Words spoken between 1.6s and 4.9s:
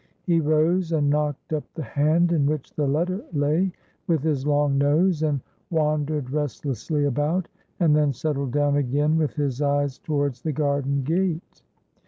the hand in which the letter lay with his long